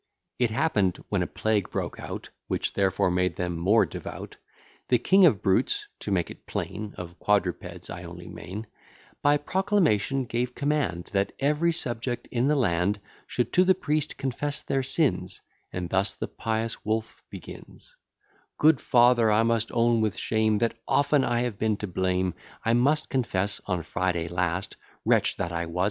[0.39, 4.35] It happen'd, when a plague broke out, (Which therefore made them more devout,)
[4.89, 8.65] The king of brutes (to make it plain, Of quadrupeds I only mean)
[9.21, 14.63] By proclamation gave command, That every subject in the land Should to the priest confess
[14.63, 15.39] their sins;
[15.71, 17.95] And thus the pious Wolf begins:
[18.57, 22.33] Good father, I must own with shame, That often I have been to blame:
[22.65, 25.79] I must confess, on Friday last, Wretch that I was!